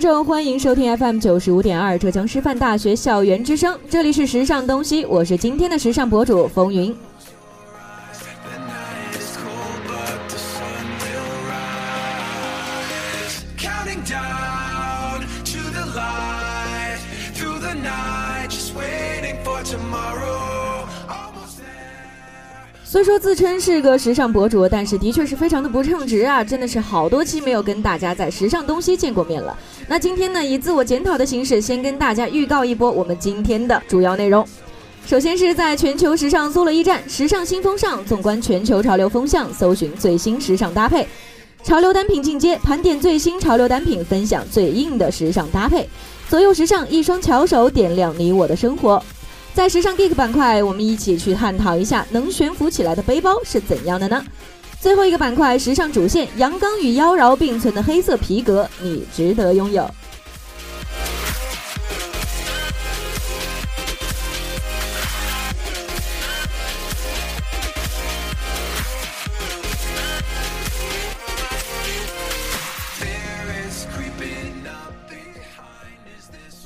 [0.00, 6.96] 观众，欢迎收听 FM 九十五点二浙江师范大学校园之声，这里是时尚东西，我是今天的时尚博主风云。
[22.90, 26.42] 虽说自称是个时尚博主，但是的确是非常的不称职啊！
[26.42, 29.56] 真的是好多期没有跟大家在时尚东西见过面了。
[29.86, 34.44] 那今天呢，以自我检讨的形式，先跟大家预告一波我们今天的主要内容。
[35.06, 41.06] 首先是在全球时尚搜罗驿站“时尚新风尚”，纵观全球潮流风向，搜寻最新时尚搭配。
[41.62, 45.88] 潮流单品进阶，盘点最新潮流单品，分享最硬的时尚搭配。
[46.28, 49.00] 左右时尚，一双巧手点亮你我的生活。
[49.52, 54.24] 在时尚 Geek 板块，我们一起去探讨一下能悬浮起来的背包是怎样的呢？
[54.80, 59.88] 最后一个板块，时尚主线，阳刚与妖娆并存的黑色皮革，你值得拥有。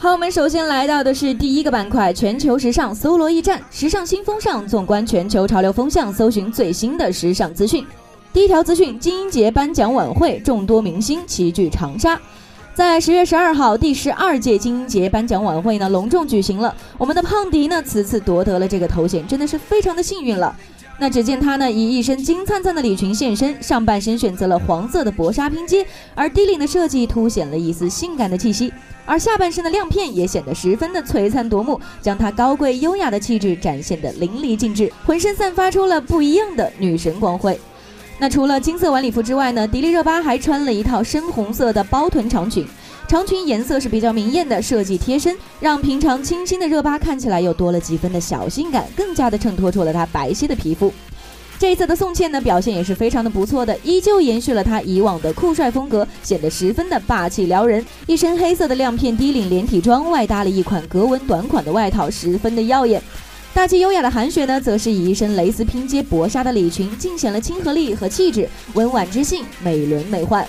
[0.05, 7.83] 好，我们首先来到的是第一个板块——全球时尚搜罗驿站，时尚新风尚，纵观全球潮流风向，搜寻最新的时尚资讯。
[8.31, 12.21] 第一条资讯：金鹰节颁奖晚会，众多明星齐聚长沙。
[12.75, 16.75] 在十月十二号，第十二届金鹰节颁奖晚会呢隆重举行了。
[16.99, 20.55] 我们的胖迪呢此次夺得了这个头衔，真的是非常的幸运了。
[20.99, 25.85] 那只见他呢以一身金灿灿的礼裙现身，上半身选择了黄色的薄纱拼接，
[26.15, 28.73] 而低领的设计凸显了一丝性感的气息，
[29.05, 37.59] 而下半身的亮片也显得十分的璀璨夺目，将她高贵优雅的气质展现得淋漓尽致，浑身散发出了不一样的女神光辉。
[38.21, 42.65] 那除了金色晚礼服之外呢，迪丽热巴还穿了一套深红色的包臀长裙，
[43.07, 50.93] 长裙颜色是比较明艳的，设计贴身，让平常清新的热巴看起来又多了几分的小性感，更加的衬托出了她白皙的皮肤。
[51.59, 57.85] 这一次的宋茜呢，表现也是非常的不错的，依旧延续了她以往的酷帅风格，显得十分的霸气撩人。
[58.07, 63.01] 一身黑色的亮片低领连体装，外搭了一款格纹短款的外套，十分的耀眼。
[63.53, 70.45] 大气优雅的韩雪呢，则是以一身蕾丝拼接薄纱的礼裙，尽显了亲和力和气质，温婉知性，美轮美奂。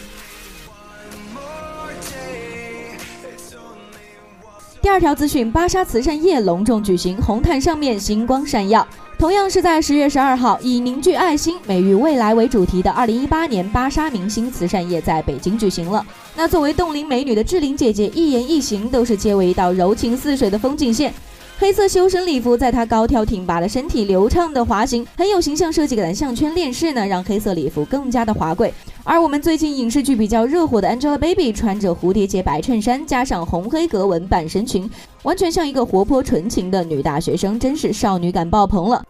[4.86, 8.88] 第二条资讯：芭莎慈善夜隆重举行，红毯上面星光闪耀。
[9.18, 16.06] 同样是在十月十二号，以凝聚爱心、美育未来为主题的二零一八年芭莎明星慈善夜在北京举行了。
[16.36, 21.12] 那作为冻龄美女的志玲姐姐，一言一行都是皆为一道柔情似水的风景线。
[21.58, 28.74] 黑色修身礼服在她高挑挺拔的身体、流畅的滑行，很有形象设计感的项圈链饰呢，让黑色礼服更加的华贵。
[29.06, 34.90] 而我们最近影视剧比较热火的 Angelababy 穿着蝴蝶结白衬衫，加上红黑格纹半身裙，
[35.24, 39.02] 完全像一个活泼纯情的女大学生，真是少女感爆棚了。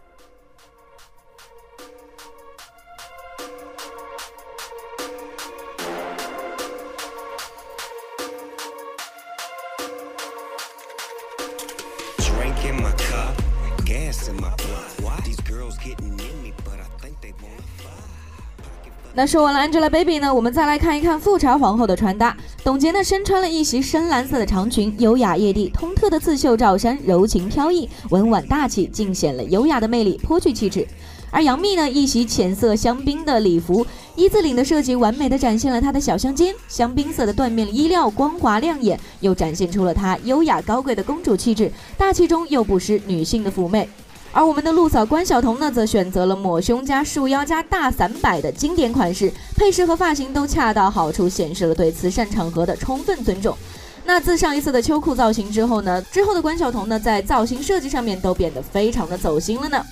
[19.16, 22.36] 那说完了 Angelababy 呢，我们再来看一看富察皇后的穿搭。
[22.62, 30.86] 董洁呢身穿了一袭深蓝色的长裙，优雅曳地，通特的刺绣罩衫，柔情飘逸，温婉大气，尽显了优雅的魅力，颇具气质。
[31.30, 33.86] 而杨幂呢，一袭浅色香槟的礼服，
[34.16, 43.88] 一字领的设计完美的展现了她的小香肩，香槟色的缎面衣料光滑亮眼，又展现出了她优雅高贵的公主气质，大气中又不失女性的妩媚。
[44.36, 53.56] 而我们的陆嫂关晓彤呢，则选择了抹胸加束腰加大伞摆的经典款式，配饰和发型都恰到好处，显示了对慈善场合的充分尊重。
[54.04, 59.82] 那自上一次的秋裤造型之后呢，之后的关晓彤呢，在造型设计上面都变得非常的走心了呢。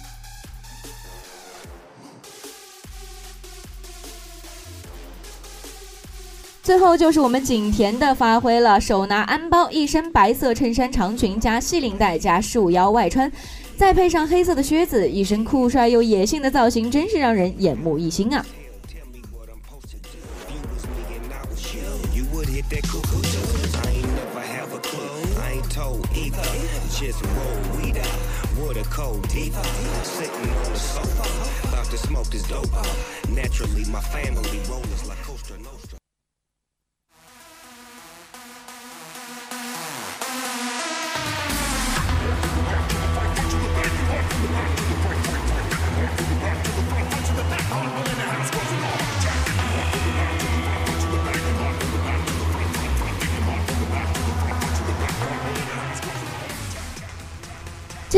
[6.62, 13.30] 最后就是我们景甜的发挥了，手拿安包，一身白色衬衫长裙加细领带加束腰外穿，
[13.76, 18.44] 再配上黑色的靴子，一身酷帅又野性的造型，真是让人眼目一新啊！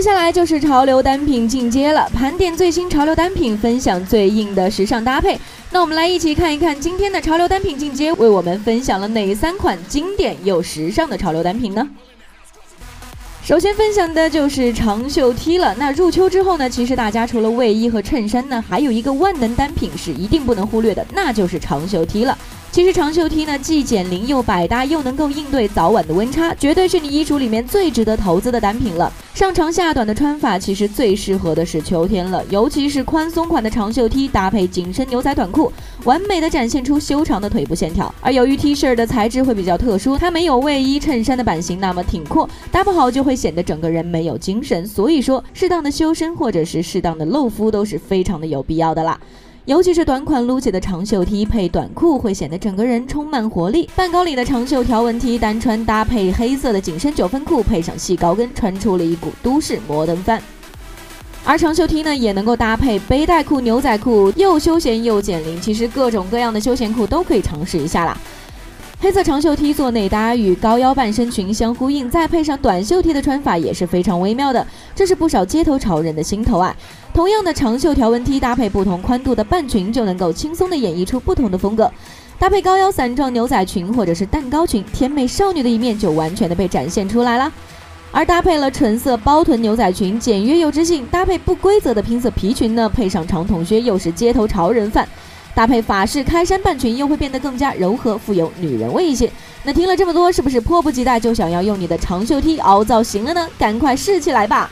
[0.06, 5.36] 接下来就是潮流单品进阶了，盘点最新潮流单品，分享最硬的时尚搭配。
[5.72, 11.88] 那我们来一起看一看今天的潮流单品进阶为我们分享了哪三款经典又时尚的潮流单品呢？
[13.42, 15.74] 首先分享的就是长袖 T 了。
[15.76, 22.38] 那入秋之后呢，其实大家除了卫衣和衬衫呢，还有一个万能单品是一定不能忽略的，那就是长袖 T 了。
[22.76, 29.10] 其实长袖 T 呢，既减龄又百搭，又能够应对早晚的温差，绝对是你衣橱里面最值得投资的单品了。
[29.32, 35.72] 上长下短的穿法，其实最适合的是秋天了，尤其是宽松款的长袖 T 搭配紧身牛仔短裤，
[36.04, 38.14] 完美的展现出修长的腿部线条。
[38.20, 44.86] 而由于 T 恤的材质会比较特殊，它没有卫衣、衬衫的版型那么挺阔，搭不好就会显得整个人没有精神。
[44.86, 49.18] 所以说，适当的修身或者是适当的露肤都是非常的有必要的啦。
[49.66, 53.90] 尤其是短款撸起的长袖 T 配短裤，会显得整个人充满活力。
[53.96, 60.40] 半高领的长袖条纹 T 单穿搭配黑色的紧身九分裤，配上细高跟，穿出了一股都市摩登范。
[61.44, 65.60] 而长袖 T 呢，也能够搭配背带裤、牛仔裤，又休闲又减龄。
[65.60, 68.16] 其实各种各样的休闲裤都可以尝试一下啦。
[68.98, 76.74] 黑色长袖 T 做内搭，与高腰半身裙相呼应，再配上短袖 T 的穿法也是非常微妙的，这是不少街头潮人的心头爱。
[77.12, 81.92] 同样的长袖条纹 T 搭配不同宽度的半裙，就能够轻松的演绎出不同的风格。
[82.38, 87.52] 搭配高腰伞状牛仔裙或者是蛋糕裙，甜美少女的一面就完全的被展现出来了。
[88.12, 95.06] 而搭配了纯色包臀牛仔裙，简约又知性；搭配不规则的拼色皮裙呢，配上长筒靴，又是街头潮人范。
[95.56, 99.32] 搭配法式开衫半裙，又会变得更加柔和，富有女人味一些。
[99.62, 103.48] 那听了这么多，是不是迫不及待就想要用你的长袖 T 凹造型了呢？
[103.58, 104.70] 赶快试起来吧！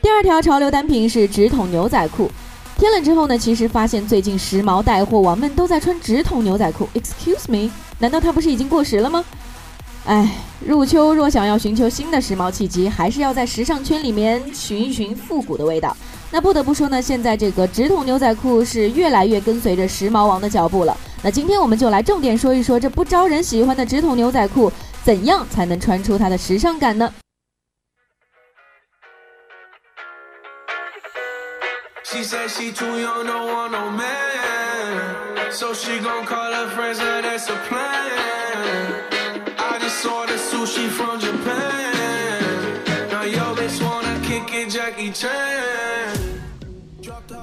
[0.00, 2.28] 第二条潮流单品是直筒牛仔裤。
[2.76, 6.88] 天冷之后呢，其实发现最近时髦带货王们都在穿直筒牛仔裤。
[6.94, 7.70] Excuse me，
[8.00, 9.24] 难道它不是已经过时了吗？
[10.04, 10.28] 哎，
[10.66, 15.96] 入秋若想要寻求新的时髦契机，还是要在时尚圈里面寻一寻复古的味道。
[16.32, 20.96] 那不得不说呢，现在这个直筒牛仔裤是越来越跟随着时髦王的脚步了。
[21.22, 24.72] 那今天我们就来重点说一说这不招人喜欢的直筒牛仔裤，
[25.04, 27.12] 怎样才能穿出它的时尚感呢？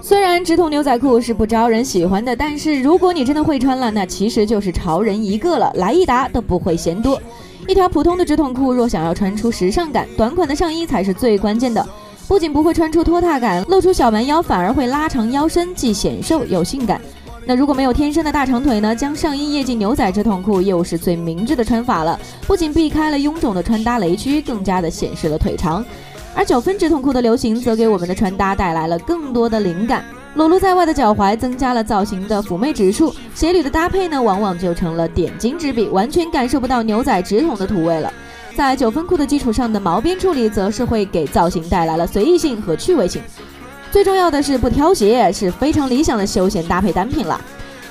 [0.01, 7.21] 虽然直筒牛仔裤是不招人喜欢的，但是如果你真的会穿了，那其实就是潮人一个了，来一打都不会嫌多。
[7.67, 11.87] 一条普通的直筒裤，若想要穿出时尚感，短款的上衣才是最关键的。
[12.27, 16.99] 不仅不会穿出拖沓感，露出小蛮腰反而会拉长腰身，既显瘦又性感。
[17.49, 18.95] 那如果没有天生的大长腿呢？
[18.95, 25.83] 将上衣掖进牛仔直筒裤又是最明智的穿法了，不仅避开了臃肿的穿搭雷区，更加的显示了腿长。
[26.35, 30.05] 而九分直筒裤的流行，则给我们的穿搭带来了更多的灵感。
[30.35, 38.13] 裸露在外的脚踝增加了造型的妩媚指数，鞋履的搭配呢，往往就成了点睛之笔，完全感受不到牛仔直筒的土味了。
[38.55, 43.19] 在九分裤的基础上的毛边处理，则是会给造型带来了随意性和趣味性。
[43.91, 47.39] 最重要的是不挑鞋，是非常理想的休闲搭配单品了。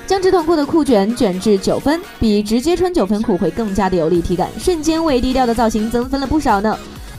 [0.07, 6.75] 将直筒裤的裤卷卷至九分，比直接穿九分裤会更加的有立体感，瞬间为低调的造型增分了不少呢。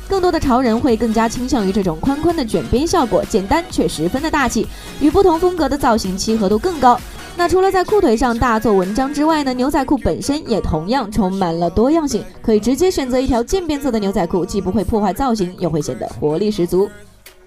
[0.08, 4.66] 更多的潮人会更加倾向于这种宽宽的卷边效果，简单却十分的大气，
[5.00, 6.98] 与不同风格的造型契合度更高。
[7.36, 16.88] 那除了在裤腿上大做文章之外呢，牛仔裤本身也同样充满了多样性，可以直接选择一条渐变色的牛仔裤，既不会破坏造型，又会显得活力十足。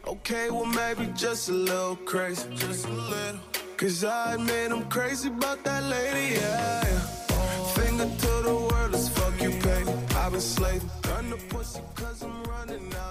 [0.06, 2.48] Okay, well, maybe just a little crazy.
[2.56, 3.40] Just a little.
[3.78, 6.84] Cause I admit I'm crazy about that lady, yeah.
[6.86, 7.64] yeah.
[7.74, 9.92] Finger to the world, let's fuck you, baby.
[10.16, 10.90] I've been slaving.
[11.02, 11.34] Gun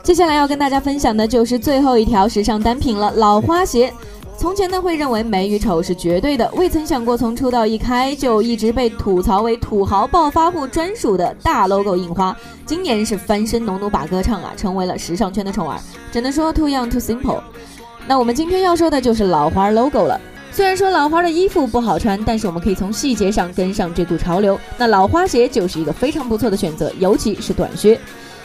[0.02, 3.92] 接下来要跟大家分享的就是最后一条时尚单品了——老花鞋。
[4.42, 15.78] 从前呢，会认为美与丑是绝对的，未曾想过从出道一开就一直被吐槽为土豪暴发户专属的大 logo 印花，今年是翻身农奴把歌唱啊，成为了时尚圈的宠儿。
[16.10, 17.40] 只能说 too young too simple。
[18.08, 20.20] 那我们今天要说的就是老花 logo 了。
[20.50, 24.58] 虽然说老花的衣服不好穿，但是我们可以从细节上跟上这股潮流。
[24.76, 27.96] 那老花鞋就是一个非常不错的选择，尤其是短靴。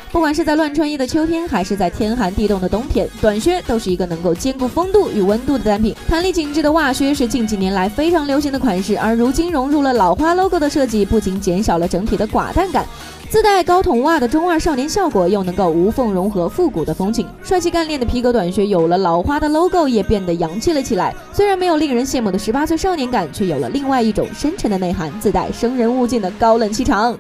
[0.10, 5.94] 不管是在乱穿衣的秋天，还是在天寒地冻的冬天，短靴都是一个能够兼顾风度与温度的单品。
[6.08, 12.86] 弹力紧致的袜靴是近几年来非常流行的款式，而如今融入了老花 logo 的设计，不仅减少了整体的寡淡感，
[13.30, 17.28] 自带高筒袜的中二少年效果，又能够无缝融合复古的风情。
[17.44, 21.14] 帅气干练的皮革短靴有了老花的 logo，也变得洋气了起来。
[21.34, 27.16] 虽然没有令人羡慕的十八岁少年感，却有了另外一种深沉的内涵，自带生人勿近的高冷气场。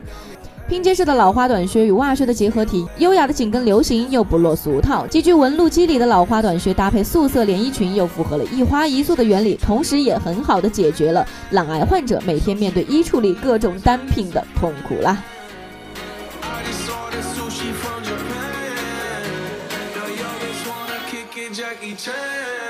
[0.67, 5.07] 拼接式的老花短靴与袜靴的结合体，优雅的紧跟流行又不落俗套。
[5.07, 15.23] 极具纹路肌理的老花短靴搭配素色连衣裙，又符合了一花一素的原理，同时也很好的解决了懒癌患者每天面对衣橱里各种单品的痛苦啦。
[21.79, 22.66] I just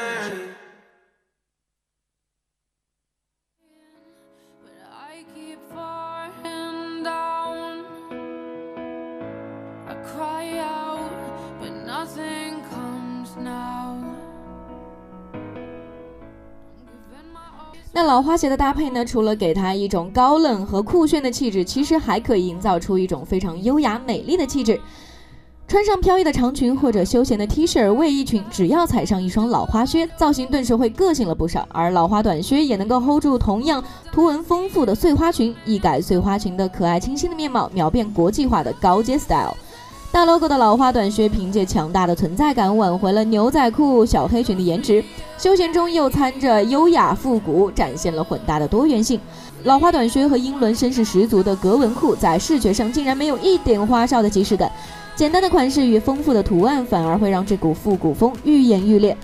[17.98, 24.80] 那老花鞋的搭配呢，除了给它一种高冷和酷炫的气质，其实还可以营造出一种非常优雅美丽的气质。
[25.68, 31.68] 穿上飘逸的长裙或者休闲的 T 恤、卫衣裙，只要踩上一双老花靴，造型顿时会个性了不少。
[31.72, 39.58] 而老花短靴也能够 hold 住同样图文丰富的碎花裙，一改碎花裙的可爱清新的面貌，秒变国际化的高阶 style。
[40.12, 45.04] 大 logo 的老花短靴凭借强大的存在感，挽回了牛仔裤、小黑裙的颜值，
[45.38, 49.20] 休闲中又掺着优雅复古，展现了混搭的多元性。
[49.64, 54.72] 老花短靴和英伦绅士十足的格纹裤，在视觉上竟然没有一点花哨的即视感。
[55.16, 59.16] 简单的款式与丰富的图案，反而会让这股复古风愈演愈烈。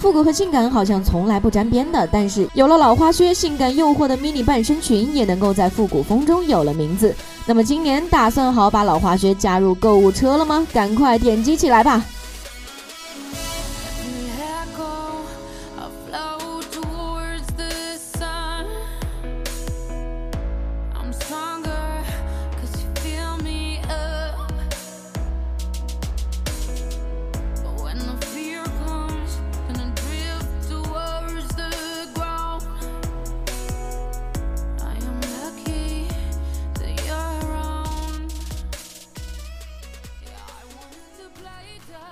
[0.00, 7.14] 复古和性感好像从来不沾边的，但是有了老花靴，性感诱惑的 mini 半身裙也能够在复古风中有了名字。
[7.44, 10.66] 那么今年打算好把老花靴加入购物车了吗？
[10.72, 12.02] 赶快点击起来吧！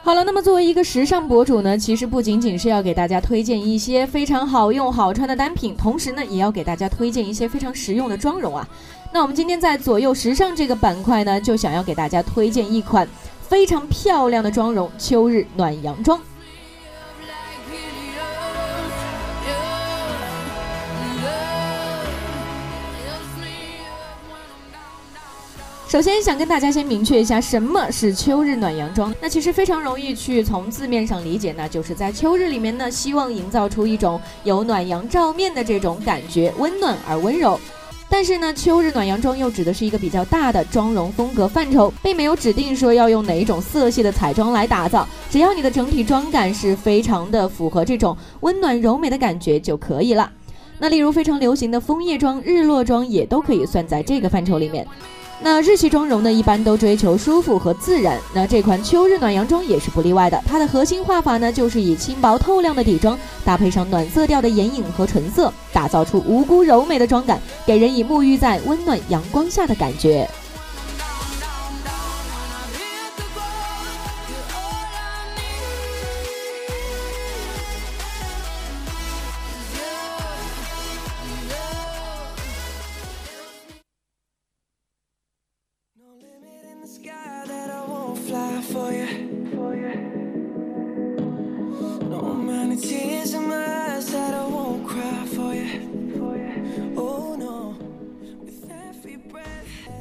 [0.09, 8.67] 好了，那么作为一个时尚博主呢，其实不仅仅是要给大家推荐一些非常好用好穿的单品，同时呢，也要给大家推荐一些非常实用的妆容啊。
[9.13, 13.07] 那我们今天在左右时尚这个板块呢，就想要给大家推荐一款
[13.43, 16.19] 非常漂亮的妆容——秋日暖阳妆。
[25.89, 29.15] 首先想跟大家先明确一下什么是秋日暖阳妆。
[29.23, 37.59] 那其实非常容易去从字面上理解，那就是在秋日里面呢，希望营造出一种有暖阳照面的这种感觉，温暖而温柔。
[38.11, 50.31] 但是呢，秋日暖阳妆又指的是一个比较大的妆容风格范畴，并没有指定说要用哪一种色系的彩妆来打造，只要你的整体妆感是非常的符合这种温暖柔美的感觉就可以了。
[50.79, 54.87] 那例如非常流行的枫叶妆、日落妆也都可以算在这个范畴里面。
[55.41, 58.19] 那日系妆容呢，一般都追求舒服和自然。
[58.35, 60.43] 那这款秋日暖阳妆也是不例外的。
[60.47, 70.29] 它的核心画法呢，就是以轻薄透亮的底妆，搭配上暖色调的眼影和唇色，打造出无辜柔美的妆感，给人以沐浴在温暖阳光下的感觉。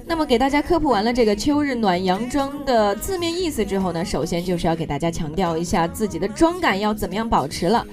[0.10, 7.86] 那么给大家科普完了这个秋日暖阳妆的字面意思之后呢，首先就是要给大家强调一下自己的妆感要怎么样保持了。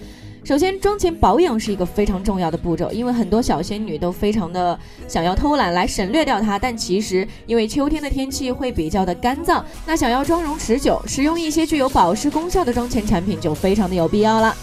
[0.45, 14.55] 首先，妆前保养是一个非常重要的步骤，因为很多小仙女都非常的想要偷懒来省略掉它，但其实因为秋天的天气会比较的干燥，那想要妆容持久，使用一些具有保湿功效的妆前产品就非常的有必要了。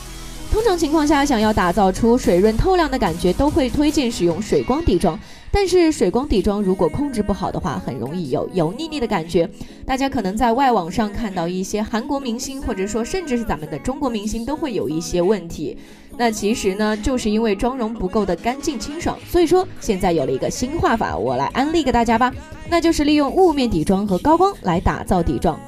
[0.51, 5.19] 通常情况下，想要打造出水润透亮的感觉，都会推荐使用水光底妆。
[5.53, 9.50] 但是水光底妆如果控制不好的话，很容易有油腻腻的感觉。
[9.86, 15.77] 大家可能在外网上看到一些韩国明星，或者说甚至是咱们的中国明星，都会有一些问题。
[16.17, 19.17] 那其实呢，就是因为妆容不够的干净清爽。
[19.27, 22.34] 所以说，现在有了一个新画法，我来安利给大家吧，
[22.70, 25.60] 那就是利用雾面底妆和高光来打造底妆。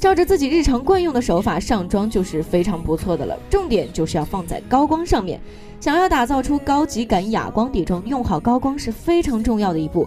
[0.00, 5.40] 照着自己日常惯用的手法上妆就是非常不错的了，重点就是要放在高光上面。
[5.82, 10.06] 想要打造出高级感哑光底妆，用好高光是非常重要的一步。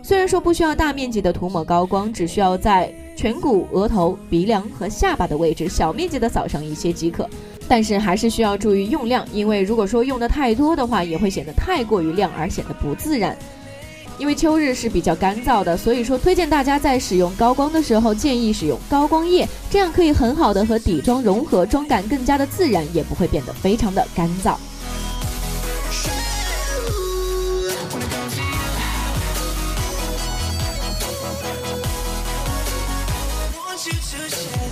[0.00, 7.28] 虽然说不需要大面积的涂抹高光，只需要在颧骨、额头、鼻梁和下巴的位置小面积的扫上一些即可，
[7.66, 13.36] 但是还是需要注意用量，因为如果说用的太多的话，也会显得太过于亮而显得不自然。
[14.18, 24.54] 因为秋日是比较干燥的，所以说推荐大家在使用高光的时候，建议使用高光液，这样可以很好的和底妆融合，妆感更加的自然，也不会变得非常的干燥。
[34.12, 34.65] to share.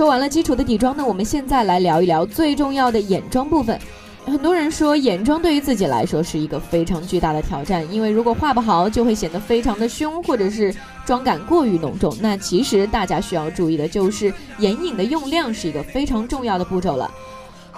[0.00, 3.78] 说完了基础的底妆呢，我们现在来聊一聊最重要的眼妆部分。
[4.24, 12.16] 很多人说眼妆对于自己来说是一个非常巨大的挑战，因为如果画不好，就会显得非常的凶，或者是妆感过于浓重。
[12.18, 17.10] 那其实大家需要注意的就是眼影的用量是一个非常重要的步骤了。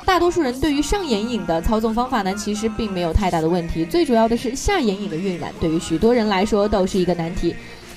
[0.05, 7.53] 大多数人对于上眼影的操纵方法呢，其实并没有太大的问题，最主要的是下眼影的晕染，对于许多人来说都是一个难题。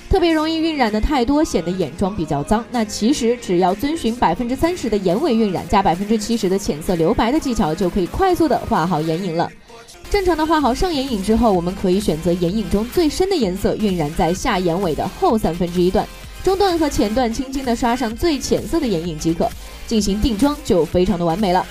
[0.08, 2.64] 特别容易晕染的太多，显得眼妆比较脏。
[2.70, 9.50] 那其实只要遵循百分之三十的眼尾晕染加百分之七十的浅色留白的技巧，就可以快速的画好眼影了。
[10.08, 16.06] 正常的画好上眼影之后，我们可以选择眼影中最深的颜色晕染在下眼尾的后三分之一段，
[16.44, 19.50] 中段和前段轻轻的刷上最浅色的眼影即可，
[19.88, 21.66] 进行定妆就非常的完美了。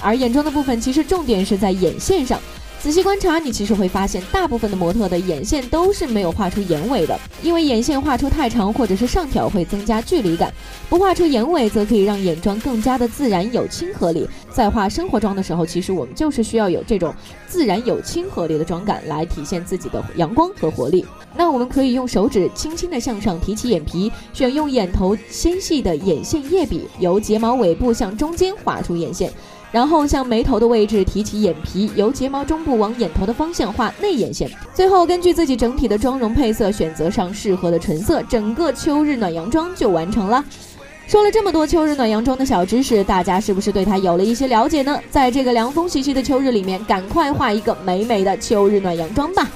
[0.00, 2.40] 而眼妆的部分，其实重点是在眼线上。
[2.84, 10.52] 仔细观察，你其实会发现，大部分的模特的眼线都是没有画出眼尾的，因为眼线画出太长或者是上挑会增加距离感，
[10.90, 14.28] 不画出眼尾则可以让眼妆更加的自然有亲和力。
[14.52, 17.14] 在画生活妆的时候，其实我们就是需要有这种
[17.48, 21.06] 自然有亲和力的妆感来体现自己的阳光和活力。
[21.34, 29.32] 那我们可以用手指轻轻的向上提起眼皮，选用眼头纤细的眼线液笔，由睫毛尾部向中间画出眼线。
[29.74, 34.48] 然后向眉头的位置提起眼皮，由睫毛中部往眼头的方向画内眼线。
[34.72, 40.44] 最后根据自己整体的妆容配色，选择上适合的唇色，整个秋日暖阳妆就完成了。
[41.08, 44.96] 说了这么多秋日暖阳妆的小知识，大家是不是对它有了一些了解呢？
[45.10, 49.50] 在这个凉风习习的秋日里面，赶快画一个美美的秋日暖阳妆吧！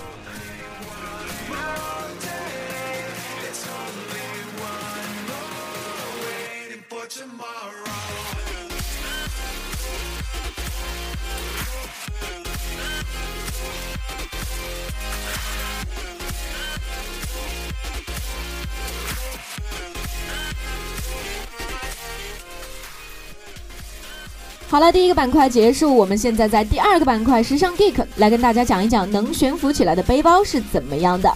[24.70, 31.32] 好了，第一个板块结束，我们现在在第二个板块时尚 geek 来跟大家讲一讲能悬浮起来的背包是怎么样的。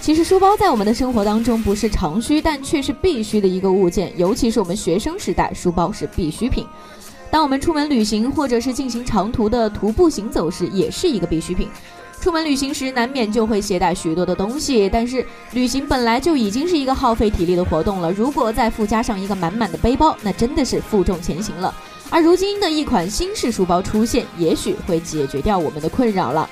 [0.00, 6.66] 其实书包在我们的生活当中不是常需，但却是必须的一个物件，尤其是我们学生时代，书包是必需品。
[7.30, 11.68] 当我们出门旅行或者是进行长途的徒步行走时，也是一个必需品。
[12.18, 21.74] 出门旅行时难免就会携带许多的东西，但是旅行本来就已经是一个耗费体力的活动了，如果再附加上一个满满的背包，那真的是负重前行了。
[22.10, 26.50] 而如今的一款新式书包出现，也许会解决掉我们的困扰了。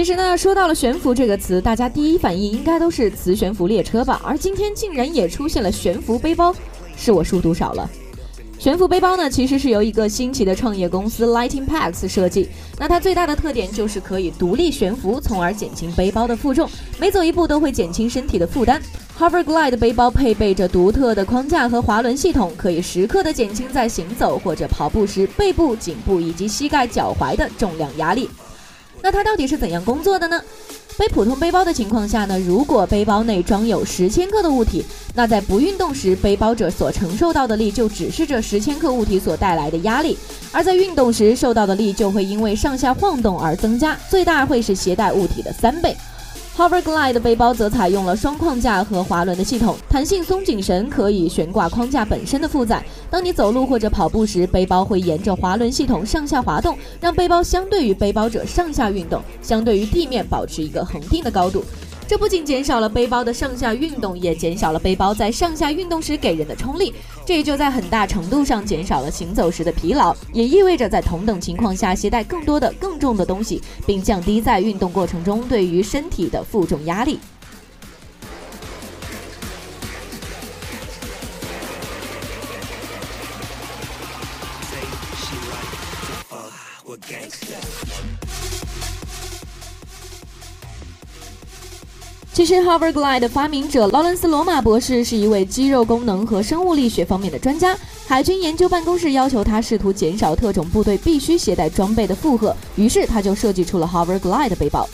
[0.00, 4.18] 其实呢，说到了悬浮这个词，大家第一反应应该都是磁悬浮列车吧？
[4.24, 6.54] 而今天竟然也出现了悬浮背包，
[6.96, 7.86] 是我书读少了。
[8.58, 12.48] 悬浮背包呢，其实是由一个新奇的创业公司 Lighting Packs 设计。
[12.78, 16.66] 那它最大的特点就是可以独立悬浮，从而减轻背包的负重，
[16.98, 18.80] 每走一步都会减轻身体的负担。
[19.18, 28.30] Hoverglide 背包配备着独特的框架和滑轮系统，可以时刻的减轻在行走或者跑步时背部、颈部以及膝盖、脚踝的重量压力。
[29.02, 30.42] 那它到底是怎样工作的呢？
[30.98, 34.84] 背普通背包的情况下呢，如果背包内装有十千克的物体，
[35.14, 40.14] 那在不运动时，背包者所承受到的力就只是这十千克物体所带来的压力；
[40.52, 45.96] 而在运动时受到的力就会因为上下晃动而增加，最大会是携带物体的三倍。
[46.56, 52.84] Hoverglide 背包则采用了双框架和滑轮的系统，弹性松紧绳可以悬挂框架本身的负载。
[53.08, 61.64] 当你走路或者跑步时，背包会沿着滑轮系统上下滑动，让背包相对于背包者上下运动，相对于地面保持一个恒定的高度。
[62.10, 66.92] 这不仅减少了背包的上下运动，也减少了背包在上下运动时给人的冲力，
[67.24, 77.20] 这也就在很大程度上减少了行走时的疲劳，也意味着在同等情况下携带更多的更重的东西，并降低在运动过程中对于身体的负重压力。
[92.40, 97.76] 其实，Hoverglide 的发明者劳伦斯·罗马博士是一位肌肉功能和生物力学方面的专家。
[98.06, 104.88] 海军研究办公室要求他试图减少特种部队必须携带装备的负荷，于是他就设计出了 Hoverglide 的背包。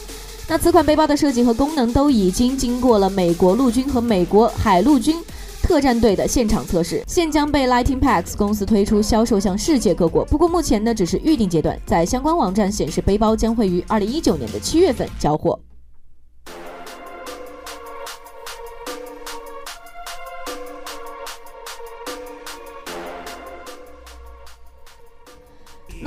[0.49, 5.15] 那此款背包的设计和功能都已经经过了美国陆军和美国海陆军
[5.63, 10.25] 特战队的现场测试，现将被 Lighting Packs 公司推出销售向世界各国。
[10.25, 15.57] 不过目前呢只是预定阶段，在相关网站显示，背包将会于二零一九年的七月份交货。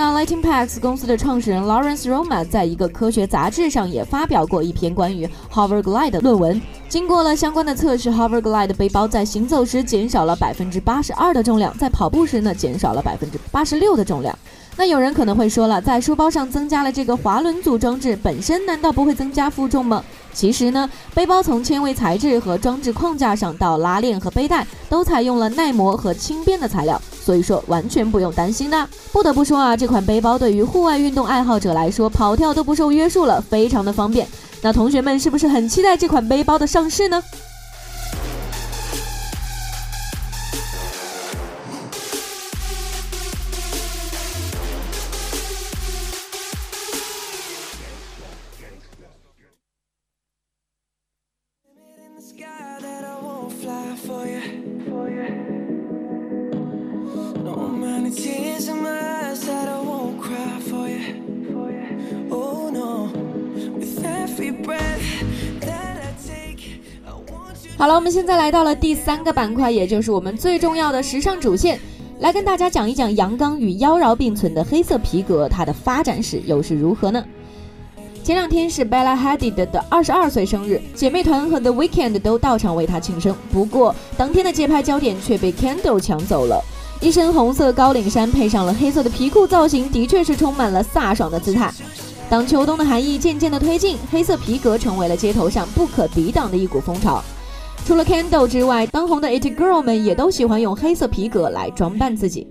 [0.01, 6.61] 那 Lighting Packs 公司的创始人 Lawrence Roma 在一个科学杂志上也发表过一篇关于 Hoverglide 的论文。
[6.87, 14.33] 经过了相关的测试，Hoverglide 背包在行走时减少了百分之八十二的重量，在跑步时呢减少了百分之八十六的重量。
[14.79, 20.01] 那有人可能会说了，在书包上增加了这个滑轮组装置，本身难道不会增加负重吗？
[20.33, 28.87] 其实呢，背包从纤维材质和装置框架上到拉链和背带，都采用了耐磨和轻便的材料，所以说完全不用担心的。
[29.11, 34.25] 不得不说啊，这款背包对于户外运动爱好者来说，跑跳都不受约束了，非常的方便。
[34.61, 37.21] 那同学们是不是很期待这款背包的上市呢？
[68.09, 71.79] 们现在来到了第三个板块，也就是我们最重要的时尚主线，
[72.21, 77.23] 来跟大家讲一讲阳刚与妖娆并存的黑色皮革，它的发展史又是如何呢？
[78.23, 83.35] 前两天是 Bella Hadid 的二十二岁生日，姐妹团和 The Weeknd 都到场为她庆生。
[83.53, 86.59] 不过，当天的街拍焦点却被 Kendall 抢走了。
[87.01, 91.71] 一身红色高领衫配上了黑色的皮裤，造型的确是充满了飒爽的姿态。
[92.27, 97.23] 当秋冬的寒意渐渐的推进，黑色皮革成为了街头上不可抵挡的一股风潮。
[97.89, 102.45] 除了 Candle 之外，当红的 It Girl 们也都喜欢用黑色皮革来装扮自己。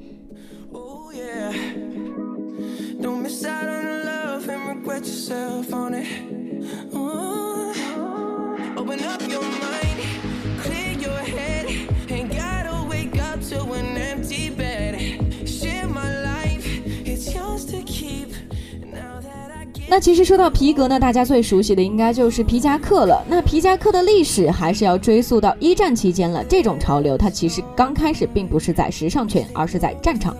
[19.91, 23.25] 那其实说到皮革呢，大家最熟悉的应该就是皮夹克了。
[23.27, 26.45] 那皮夹克的历史还是要追溯到一战期间了。
[26.45, 30.37] 这种潮流它其实刚开始并不是在时尚圈，而是在战场。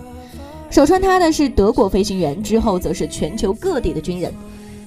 [0.69, 4.31] 首穿它的是德国飞行员，之后则是全球各地的军人。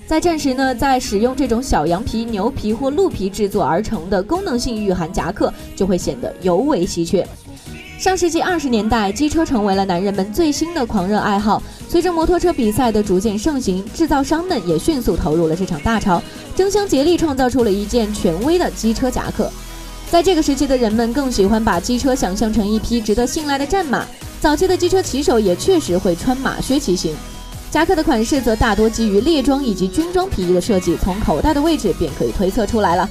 [0.06, 7.26] 在战时呢，在使用这种小羊皮、牛皮或鹿皮制作而成的功能性御寒夹克，就会显得尤为稀缺。
[7.98, 11.62] 上世纪二十年代，机车成为了男人们最新的狂热爱好。
[11.88, 16.20] 随着摩托车比赛的逐渐盛行，制造商们也迅速投入了这场大潮，
[16.56, 19.50] 争相竭力创造出了一件权威的机车夹克。
[20.10, 24.04] 在这个时期的人们更喜欢把机车想象成一匹值得信赖的战马。
[24.40, 27.14] 早期的机车骑手也确实会穿马靴骑行。
[27.70, 33.08] 夹克的款式则大多基于猎装以及军装皮衣的设计，从口袋的位置便可以推测出来了。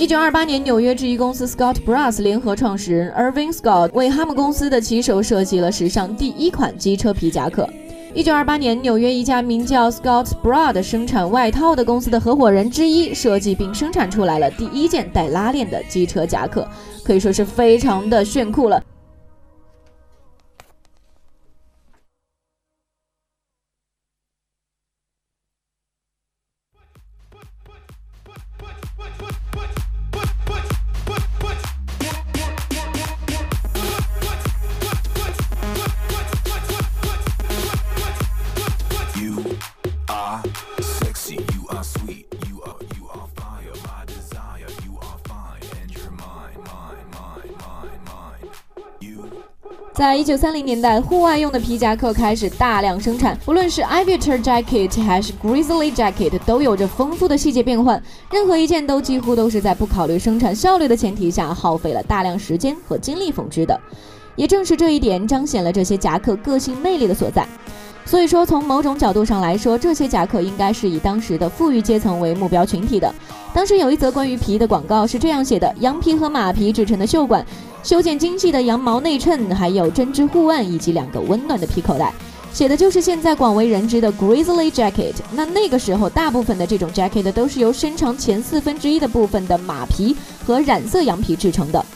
[0.00, 7.68] 一九二八年，纽约制衣公司 Scott Brass 联合创始人 Irving Scott 为哈姆公司的骑手设计了史上第一款机车皮夹克。
[8.14, 16.66] 一九二八年，纽约一家名叫 Scott Bra 的生产外套的公司的合伙人之一设计并生产出来了第一件带拉链的机车夹克，
[17.04, 18.82] 可以说是非常的炫酷了。
[50.00, 58.02] 在一九三零年代，户外用的皮夹克开始大量生产，无论是 Aviator Jacket 还是 Grizzly Jacket，都有着丰富的细节变换。
[58.32, 63.78] 任何一件都几乎都是在不考虑生产效率的前提下，耗费了大量时间和精力缝制的。
[64.36, 67.46] 也正是这一点，彰显了这些夹克个性魅力的所在。
[68.10, 73.14] 所以说，从某种角度上来说，这些夹克应该是以当时的富裕阶层为目标群体的。
[73.54, 77.46] 当时有一则关于皮的广告是这样写的：羊皮和马皮制成的袖管，
[77.84, 82.12] 修剪精细的羊毛内衬，还有针织护腕以及两个温暖的皮口袋。
[82.52, 85.14] 写的就是现在广为人知的 Grizzly Jacket。
[85.30, 91.86] 那那个时候，大部分的这种 jacket 都是由身长前四分之一的部分的马皮和染色羊皮制成的。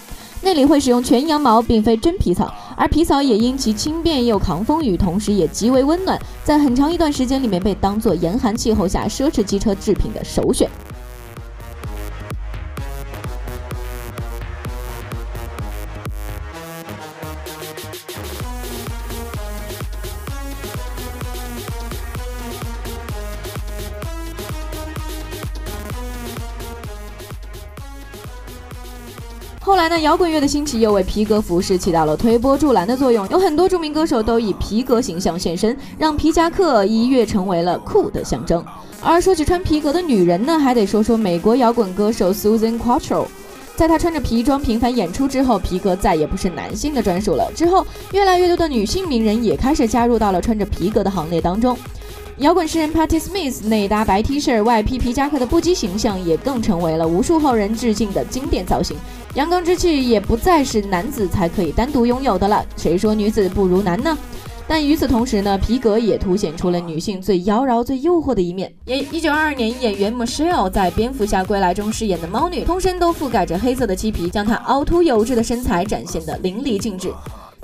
[0.44, 10.68] 内里会使用全羊毛，并非真皮草，而皮草也因其轻便又抗风雨，同时也极为温暖，在很长一段时间里面被当做严寒气候下奢侈机车制品的首选。
[29.94, 38.64] 呢，摇滚乐的兴起又为皮革服饰起到了推波助澜的作用，有很多著名歌手都以皮革形象现身，让皮夹克一跃成为了酷的象征。
[39.00, 43.26] 而说起穿皮革的女人呢，还得说说美国摇滚歌手 Susan Quattro，。
[43.76, 47.48] 在她穿着皮装频繁演出之后，皮革再也不是男性的专属了。
[47.54, 51.78] 之后，越来越多的女性名人也开始加入到了穿着皮革的行列当中。
[52.38, 58.97] 摇滚诗人 Patti Smith 内搭白 T 恤外披皮夹克的不羁形象，也更成为了无数后人致敬的经典造型。
[59.35, 62.66] 阳刚之气也不再是男子才可以单独拥有的了。
[62.77, 64.18] 谁说女子不如男呢？
[64.66, 68.73] 但与此同时呢，皮革也凸显出了女性最妖娆、最诱惑的一面。
[68.87, 77.12] 也，一九二二年，演员 Michelle 在《蝙蝠侠归来》中饰演的猫女，通身都覆盖着黑色的漆皮，将她凹凸有致的身材展现得淋漓尽致。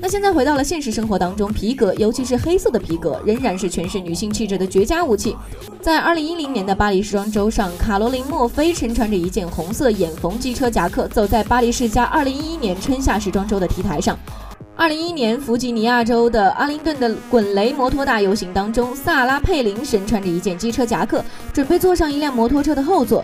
[0.03, 5.37] 那现在回到了现实生活当中，皮革，尤其是黑色的皮革，仍然是诠释女性气质的绝佳武器。
[5.83, 14.19] 在二零一零年的巴黎时装周上，卡罗琳·墨菲身穿着一件红色眼缝机车夹克，走在巴黎世家二零一一年春夏时装周的 T 台上。
[14.75, 23.23] 二零一一年，弗吉尼亚州的阿灵顿的滚雷摩托大游行当中，萨拉·佩林身穿着一件机车夹克，准备坐上一辆摩托车的后座。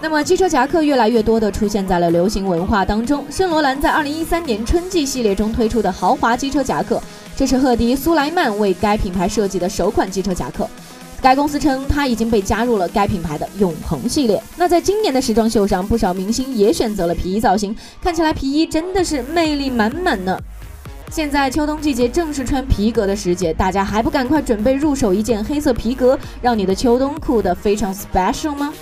[0.00, 3.24] 那么，机车夹克越来越多地出现在了流行文化当中。
[3.30, 7.02] 圣罗兰在二零一三年春季系列中推出的豪华机车夹克，
[7.36, 10.68] 这是赫迪·苏莱曼为该品牌设计的首款机车夹克。
[11.20, 14.40] 该公司称，它已经被加入了该品牌的永恒系列。
[14.56, 20.38] 那在今年的时装秀上，不少明星也选择了皮衣造型，看起来皮衣真的是魅力满满呢。
[21.10, 28.72] 现在秋冬季节正是穿皮革的时节，大家还不赶快准备入手一件黑色皮革，让你的秋冬酷得非常 special 吗？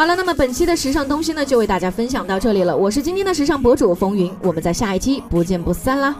[0.00, 2.74] 好了，那么本期的时尚东西呢，就为大家分享到这里了。
[2.74, 6.16] 我是今天的时尚博主风云，我们在下一期不见不散啦。